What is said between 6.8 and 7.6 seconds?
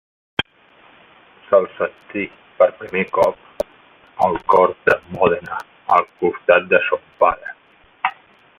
son pare.